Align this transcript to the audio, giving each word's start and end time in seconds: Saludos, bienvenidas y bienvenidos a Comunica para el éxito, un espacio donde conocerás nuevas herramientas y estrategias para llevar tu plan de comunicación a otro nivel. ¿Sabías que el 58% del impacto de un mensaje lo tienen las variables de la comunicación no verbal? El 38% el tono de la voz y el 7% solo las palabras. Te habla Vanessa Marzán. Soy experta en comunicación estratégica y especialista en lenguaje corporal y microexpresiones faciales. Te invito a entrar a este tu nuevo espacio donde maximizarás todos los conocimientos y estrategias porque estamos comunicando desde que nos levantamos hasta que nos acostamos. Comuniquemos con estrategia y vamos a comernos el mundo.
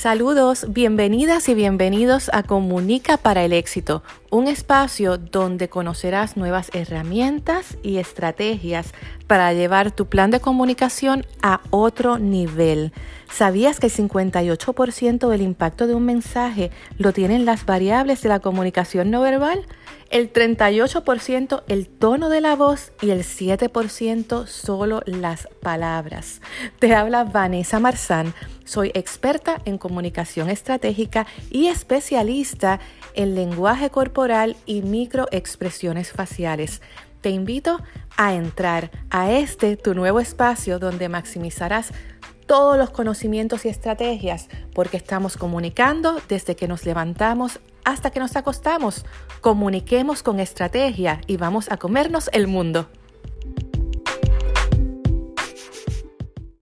Saludos, 0.00 0.64
bienvenidas 0.70 1.50
y 1.50 1.54
bienvenidos 1.54 2.30
a 2.32 2.42
Comunica 2.42 3.18
para 3.18 3.44
el 3.44 3.52
éxito, 3.52 4.02
un 4.30 4.48
espacio 4.48 5.18
donde 5.18 5.68
conocerás 5.68 6.38
nuevas 6.38 6.70
herramientas 6.72 7.76
y 7.82 7.98
estrategias 7.98 8.94
para 9.26 9.52
llevar 9.52 9.90
tu 9.90 10.06
plan 10.06 10.30
de 10.30 10.40
comunicación 10.40 11.26
a 11.42 11.60
otro 11.68 12.18
nivel. 12.18 12.94
¿Sabías 13.32 13.78
que 13.78 13.86
el 13.86 13.92
58% 13.92 15.28
del 15.28 15.40
impacto 15.40 15.86
de 15.86 15.94
un 15.94 16.04
mensaje 16.04 16.70
lo 16.98 17.12
tienen 17.12 17.44
las 17.44 17.64
variables 17.64 18.22
de 18.22 18.28
la 18.28 18.40
comunicación 18.40 19.10
no 19.10 19.20
verbal? 19.20 19.66
El 20.10 20.32
38% 20.32 21.62
el 21.68 21.88
tono 21.88 22.28
de 22.28 22.40
la 22.40 22.56
voz 22.56 22.92
y 23.00 23.10
el 23.10 23.20
7% 23.20 24.46
solo 24.46 25.02
las 25.06 25.48
palabras. 25.62 26.40
Te 26.80 26.94
habla 26.94 27.24
Vanessa 27.24 27.78
Marzán. 27.78 28.34
Soy 28.64 28.90
experta 28.94 29.62
en 29.64 29.78
comunicación 29.78 30.50
estratégica 30.50 31.26
y 31.50 31.68
especialista 31.68 32.80
en 33.14 33.36
lenguaje 33.36 33.90
corporal 33.90 34.56
y 34.66 34.82
microexpresiones 34.82 36.10
faciales. 36.12 36.82
Te 37.20 37.30
invito 37.30 37.80
a 38.16 38.34
entrar 38.34 38.90
a 39.10 39.30
este 39.30 39.76
tu 39.76 39.94
nuevo 39.94 40.20
espacio 40.20 40.78
donde 40.78 41.08
maximizarás 41.08 41.92
todos 42.46 42.76
los 42.76 42.90
conocimientos 42.90 43.64
y 43.64 43.68
estrategias 43.68 44.48
porque 44.74 44.96
estamos 44.96 45.36
comunicando 45.36 46.20
desde 46.28 46.56
que 46.56 46.66
nos 46.66 46.84
levantamos 46.84 47.60
hasta 47.84 48.10
que 48.10 48.20
nos 48.20 48.36
acostamos. 48.36 49.04
Comuniquemos 49.40 50.22
con 50.22 50.40
estrategia 50.40 51.20
y 51.26 51.36
vamos 51.36 51.70
a 51.70 51.76
comernos 51.76 52.30
el 52.32 52.46
mundo. 52.46 52.88